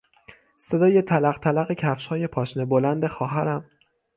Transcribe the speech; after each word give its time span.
صدای 0.57 1.01
تلقتلق 1.01 1.73
کفشهای 1.73 2.27
پاشنه 2.27 2.65
بلند 2.65 3.07
خواهرم 3.07 3.65